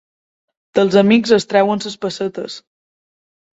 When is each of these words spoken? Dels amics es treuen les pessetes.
Dels 0.79 0.97
amics 1.01 1.35
es 1.37 1.47
treuen 1.53 1.85
les 1.85 2.01
pessetes. 2.07 2.59